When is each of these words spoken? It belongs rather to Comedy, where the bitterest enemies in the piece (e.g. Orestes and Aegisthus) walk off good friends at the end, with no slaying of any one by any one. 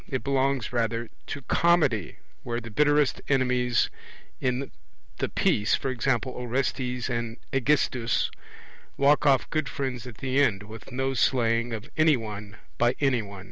It 0.07 0.23
belongs 0.23 0.73
rather 0.73 1.09
to 1.27 1.43
Comedy, 1.43 2.15
where 2.41 2.59
the 2.59 2.71
bitterest 2.71 3.21
enemies 3.29 3.91
in 4.39 4.71
the 5.17 5.29
piece 5.29 5.75
(e.g. 5.85 6.09
Orestes 6.25 7.07
and 7.07 7.37
Aegisthus) 7.53 8.31
walk 8.97 9.27
off 9.27 9.47
good 9.51 9.69
friends 9.69 10.07
at 10.07 10.17
the 10.17 10.41
end, 10.41 10.63
with 10.63 10.91
no 10.91 11.13
slaying 11.13 11.71
of 11.71 11.87
any 11.97 12.17
one 12.17 12.57
by 12.79 12.95
any 12.99 13.21
one. 13.21 13.39